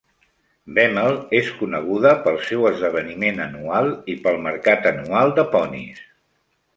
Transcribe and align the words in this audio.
Bemmel 0.77 1.17
és 1.39 1.49
coneguda 1.57 2.13
pel 2.23 2.39
seu 2.47 2.65
esdeveniment 2.69 3.37
anual 3.45 3.93
i 4.15 4.15
pel 4.23 4.39
mercat 4.47 4.89
anual 4.93 5.35
de 5.41 5.47
ponis. 5.57 6.01